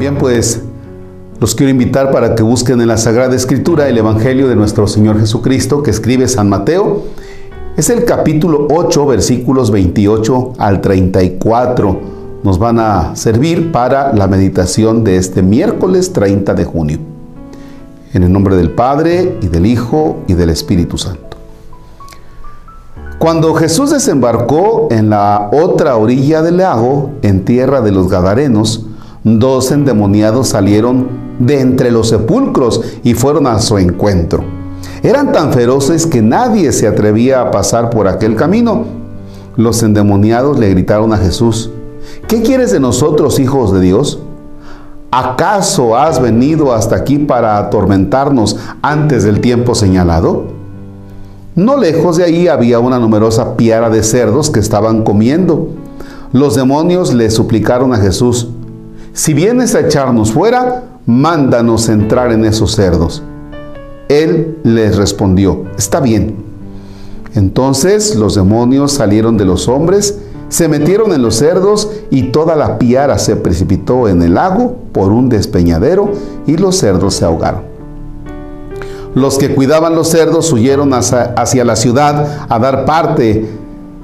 [0.00, 0.62] Bien, pues
[1.40, 5.20] los quiero invitar para que busquen en la Sagrada Escritura el Evangelio de nuestro Señor
[5.20, 7.02] Jesucristo que escribe San Mateo.
[7.76, 12.00] Es el capítulo 8, versículos 28 al 34.
[12.42, 16.98] Nos van a servir para la meditación de este miércoles 30 de junio.
[18.14, 21.36] En el nombre del Padre y del Hijo y del Espíritu Santo.
[23.18, 28.86] Cuando Jesús desembarcó en la otra orilla del lago, en tierra de los Gadarenos,
[29.24, 34.44] dos endemoniados salieron de entre los sepulcros y fueron a su encuentro.
[35.02, 38.84] Eran tan feroces que nadie se atrevía a pasar por aquel camino.
[39.56, 41.70] Los endemoniados le gritaron a Jesús,
[42.28, 44.20] ¿qué quieres de nosotros, hijos de Dios?
[45.10, 50.44] ¿Acaso has venido hasta aquí para atormentarnos antes del tiempo señalado?
[51.56, 55.70] No lejos de ahí había una numerosa piara de cerdos que estaban comiendo.
[56.32, 58.50] Los demonios le suplicaron a Jesús,
[59.12, 63.22] si vienes a echarnos fuera, mándanos entrar en esos cerdos.
[64.08, 66.36] Él les respondió, está bien.
[67.34, 72.78] Entonces los demonios salieron de los hombres, se metieron en los cerdos y toda la
[72.78, 76.10] piara se precipitó en el lago por un despeñadero
[76.46, 77.70] y los cerdos se ahogaron.
[79.14, 83.48] Los que cuidaban los cerdos huyeron hacia, la ciudad a dar parte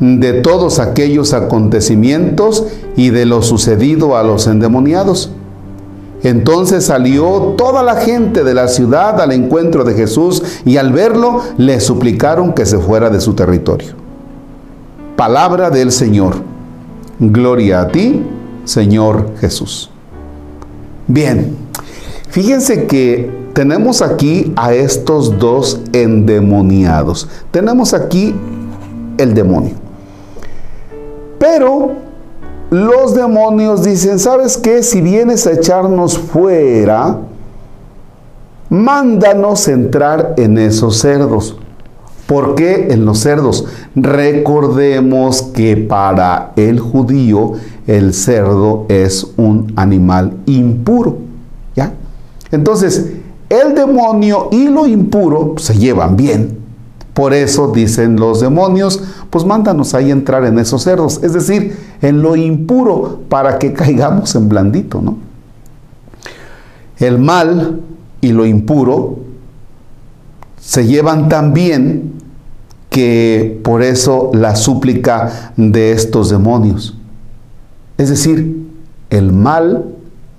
[0.00, 2.64] de todos aquellos acontecimientos
[2.96, 5.30] y de lo sucedido a los endemoniados.
[6.22, 11.42] Entonces salió toda la gente de la ciudad al encuentro de Jesús y al verlo
[11.58, 13.92] le suplicaron que se fuera de su territorio.
[15.16, 16.36] Palabra del Señor.
[17.20, 18.22] Gloria a ti,
[18.64, 19.90] Señor Jesús.
[21.06, 21.54] Bien,
[22.30, 27.28] fíjense que tenemos aquí a estos dos endemoniados.
[27.50, 28.34] Tenemos aquí
[29.18, 29.83] el demonio.
[31.44, 31.92] Pero
[32.70, 34.82] los demonios dicen, ¿sabes qué?
[34.82, 37.18] Si vienes a echarnos fuera,
[38.70, 41.58] mándanos entrar en esos cerdos.
[42.26, 43.66] ¿Por qué en los cerdos?
[43.94, 47.52] Recordemos que para el judío
[47.86, 51.18] el cerdo es un animal impuro.
[51.76, 51.92] ¿Ya?
[52.52, 53.16] Entonces,
[53.50, 56.63] el demonio y lo impuro se llevan bien.
[57.14, 62.20] Por eso dicen los demonios, pues mándanos ahí entrar en esos cerdos, es decir, en
[62.20, 65.16] lo impuro para que caigamos en blandito, ¿no?
[66.98, 67.80] El mal
[68.20, 69.20] y lo impuro
[70.60, 72.14] se llevan tan bien
[72.90, 76.96] que por eso la súplica de estos demonios.
[77.98, 78.66] Es decir,
[79.10, 79.84] el mal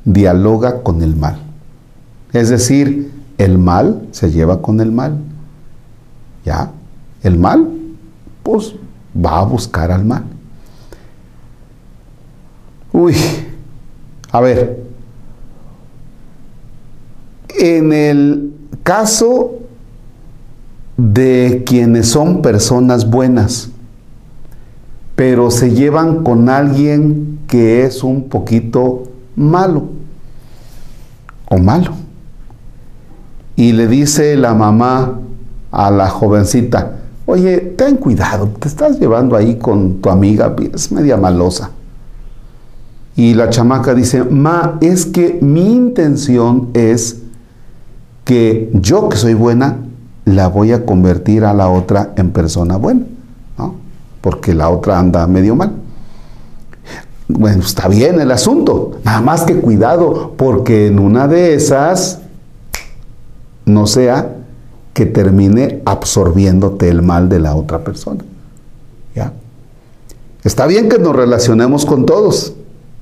[0.03, 1.39] dialoga con el mal.
[2.33, 5.19] Es decir, el mal se lleva con el mal.
[6.45, 6.71] ¿Ya?
[7.23, 7.67] El mal,
[8.43, 8.75] pues
[9.15, 10.23] va a buscar al mal.
[12.93, 13.15] Uy,
[14.31, 14.83] a ver,
[17.57, 18.53] en el
[18.83, 19.55] caso
[20.97, 23.69] de quienes son personas buenas,
[25.15, 29.03] pero se llevan con alguien que es un poquito
[29.35, 29.89] malo
[31.49, 31.93] o malo.
[33.55, 35.19] Y le dice la mamá,
[35.75, 36.93] a la jovencita,
[37.25, 41.71] oye, ten cuidado, te estás llevando ahí con tu amiga, es media malosa.
[43.17, 47.21] Y la chamaca dice, ma, es que mi intención es
[48.23, 49.77] que yo que soy buena,
[50.23, 53.01] la voy a convertir a la otra en persona buena,
[53.57, 53.75] ¿no?
[54.21, 55.73] Porque la otra anda medio mal.
[57.27, 62.21] Bueno, está bien el asunto, nada más que cuidado, porque en una de esas
[63.65, 64.35] no sea
[64.95, 68.23] que termine absorbiéndote el mal de la otra persona.
[69.13, 69.33] ¿Ya?
[70.45, 72.53] Está bien que nos relacionemos con todos.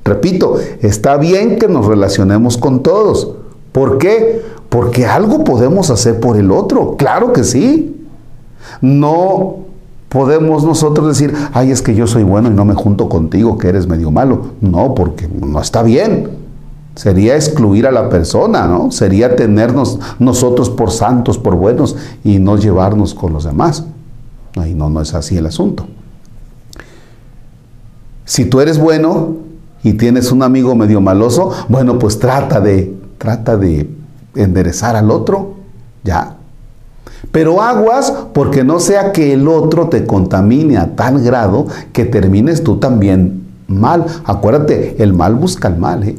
[0.04, 3.36] Repito, está bien que nos relacionemos con todos.
[3.72, 4.42] ¿Por qué?
[4.70, 6.98] Porque algo podemos hacer por el otro.
[6.98, 8.04] Claro que sí.
[8.82, 9.58] No
[10.10, 13.68] podemos nosotros decir, ay, es que yo soy bueno y no me junto contigo, que
[13.68, 14.48] eres medio malo.
[14.62, 16.43] No, porque no está bien.
[16.96, 18.92] Sería excluir a la persona, ¿no?
[18.92, 23.86] Sería tenernos nosotros por santos, por buenos y no llevarnos con los demás.
[24.56, 25.88] Ahí no, no es así el asunto.
[28.26, 29.38] Si tú eres bueno
[29.84, 33.90] y tienes un amigo medio maloso, bueno, pues trata de, trata de
[34.36, 35.56] enderezar al otro,
[36.04, 36.38] ya.
[37.32, 42.64] Pero aguas porque no sea que el otro te contamine a tal grado que termines
[42.64, 44.06] tú también mal.
[44.26, 46.18] Acuérdate, el mal busca el mal, ¿eh?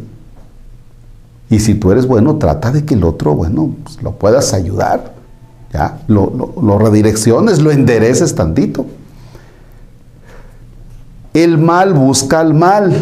[1.50, 5.14] Y si tú eres bueno, trata de que el otro, bueno, pues, lo puedas ayudar.
[5.72, 5.98] ¿ya?
[6.08, 8.86] Lo, lo redirecciones, lo endereces tantito.
[11.34, 12.94] El mal busca al mal.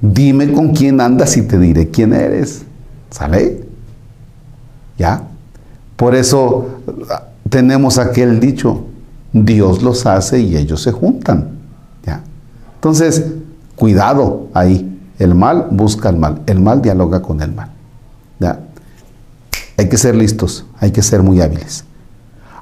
[0.00, 2.62] Dime con quién andas y te diré quién eres.
[3.10, 3.64] ¿Sale?
[4.96, 5.24] ¿Ya?
[5.96, 6.80] Por eso
[7.50, 8.86] tenemos aquel dicho,
[9.32, 11.58] Dios los hace y ellos se juntan.
[12.06, 12.22] ¿Ya?
[12.76, 13.26] Entonces,
[13.76, 14.89] cuidado ahí.
[15.20, 17.70] El mal busca el mal, el mal dialoga con el mal.
[19.76, 21.84] Hay que ser listos, hay que ser muy hábiles.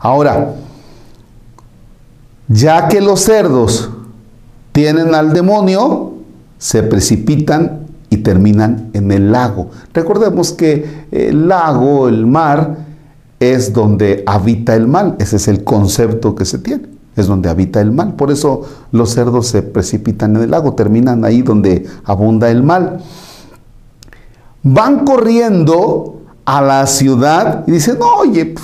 [0.00, 0.54] Ahora,
[2.48, 3.90] ya que los cerdos
[4.72, 6.14] tienen al demonio,
[6.58, 9.70] se precipitan y terminan en el lago.
[9.94, 12.76] Recordemos que el lago, el mar,
[13.40, 15.14] es donde habita el mal.
[15.18, 16.97] Ese es el concepto que se tiene.
[17.18, 18.14] Es donde habita el mal.
[18.14, 18.62] Por eso
[18.92, 23.00] los cerdos se precipitan en el lago, terminan ahí donde abunda el mal.
[24.62, 28.54] Van corriendo a la ciudad y dicen, oye,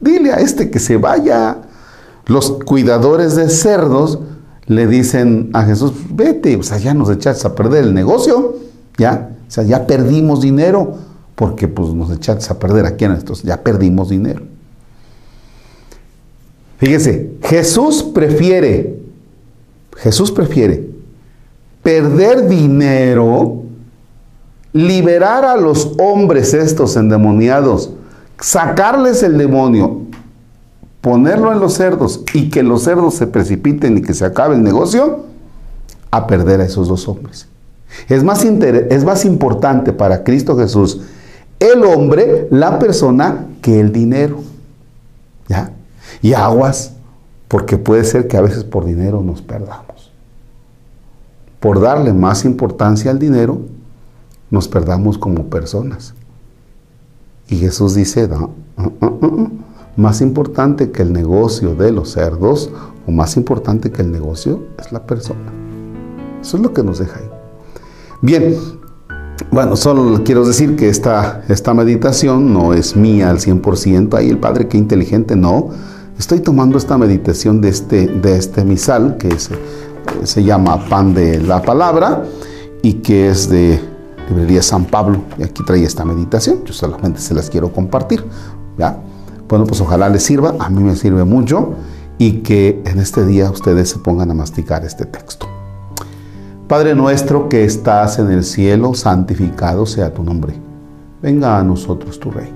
[0.00, 1.58] dile a este que se vaya.
[2.26, 4.18] Los cuidadores de cerdos
[4.66, 8.56] le dicen a Jesús, vete, o sea, ya nos echaste a perder el negocio,
[8.98, 10.94] ya, o sea, ya perdimos dinero,
[11.36, 14.55] porque pues nos echaste a perder aquí en estos, ya perdimos dinero.
[16.78, 18.98] Fíjese, Jesús prefiere,
[19.96, 20.96] Jesús prefiere
[21.82, 23.62] perder dinero,
[24.72, 27.92] liberar a los hombres estos endemoniados,
[28.40, 30.00] sacarles el demonio,
[31.00, 34.64] ponerlo en los cerdos y que los cerdos se precipiten y que se acabe el
[34.64, 35.26] negocio,
[36.10, 37.46] a perder a esos dos hombres.
[38.08, 41.02] Es más, es más importante para Cristo Jesús
[41.60, 44.40] el hombre, la persona, que el dinero.
[45.48, 45.70] ¿Ya?
[46.22, 46.94] Y aguas,
[47.48, 50.12] porque puede ser que a veces por dinero nos perdamos.
[51.60, 53.60] Por darle más importancia al dinero,
[54.50, 56.14] nos perdamos como personas.
[57.48, 58.50] Y Jesús dice, no,
[59.96, 62.70] más importante que el negocio de los cerdos
[63.06, 65.52] o más importante que el negocio es la persona.
[66.40, 67.30] Eso es lo que nos deja ahí.
[68.20, 68.56] Bien,
[69.50, 74.38] bueno, solo quiero decir que esta, esta meditación no es mía al 100%, ahí el
[74.38, 75.70] Padre qué inteligente, no.
[76.18, 79.36] Estoy tomando esta meditación de este, de este misal que
[80.24, 82.24] se llama Pan de la Palabra
[82.82, 83.78] y que es de
[84.30, 85.20] Librería San Pablo.
[85.38, 88.24] Y aquí trae esta meditación, yo solamente se las quiero compartir.
[88.78, 88.98] ¿ya?
[89.46, 91.74] Bueno, pues ojalá les sirva, a mí me sirve mucho
[92.16, 95.46] y que en este día ustedes se pongan a masticar este texto.
[96.66, 100.54] Padre nuestro que estás en el cielo, santificado sea tu nombre.
[101.20, 102.55] Venga a nosotros tu reino.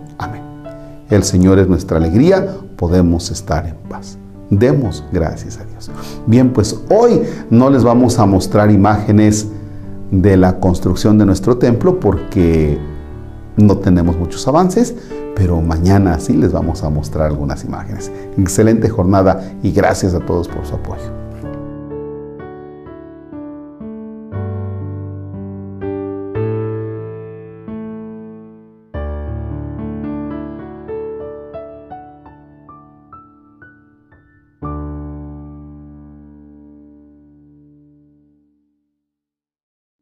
[1.11, 4.17] El Señor es nuestra alegría, podemos estar en paz.
[4.49, 5.91] Demos gracias a Dios.
[6.25, 9.47] Bien, pues hoy no les vamos a mostrar imágenes
[10.09, 12.79] de la construcción de nuestro templo porque
[13.57, 14.95] no tenemos muchos avances,
[15.35, 18.09] pero mañana sí les vamos a mostrar algunas imágenes.
[18.37, 21.20] Excelente jornada y gracias a todos por su apoyo.